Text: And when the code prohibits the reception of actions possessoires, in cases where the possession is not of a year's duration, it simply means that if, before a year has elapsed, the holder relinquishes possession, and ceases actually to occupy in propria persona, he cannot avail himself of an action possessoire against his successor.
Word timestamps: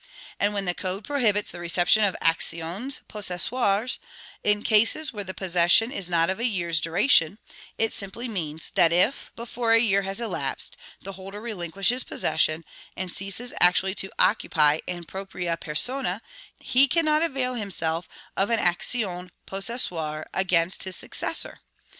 And 0.39 0.55
when 0.55 0.65
the 0.65 0.73
code 0.73 1.03
prohibits 1.03 1.51
the 1.51 1.59
reception 1.59 2.03
of 2.03 2.15
actions 2.21 3.03
possessoires, 3.07 3.99
in 4.43 4.63
cases 4.63 5.13
where 5.13 5.23
the 5.23 5.35
possession 5.35 5.91
is 5.91 6.09
not 6.09 6.27
of 6.27 6.39
a 6.39 6.45
year's 6.47 6.81
duration, 6.81 7.37
it 7.77 7.93
simply 7.93 8.27
means 8.27 8.71
that 8.71 8.91
if, 8.91 9.31
before 9.35 9.73
a 9.73 9.79
year 9.79 10.01
has 10.01 10.19
elapsed, 10.19 10.75
the 11.03 11.11
holder 11.11 11.39
relinquishes 11.39 12.03
possession, 12.03 12.65
and 12.97 13.13
ceases 13.13 13.53
actually 13.61 13.93
to 13.93 14.09
occupy 14.17 14.79
in 14.87 15.03
propria 15.03 15.55
persona, 15.55 16.23
he 16.59 16.87
cannot 16.87 17.21
avail 17.21 17.53
himself 17.53 18.09
of 18.35 18.49
an 18.49 18.57
action 18.57 19.31
possessoire 19.45 20.25
against 20.33 20.81
his 20.81 20.95
successor. 20.95 21.59